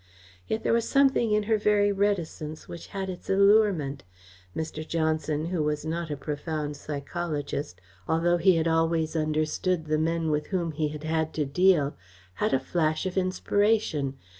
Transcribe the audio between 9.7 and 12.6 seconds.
the men with whom he had had to deal, had a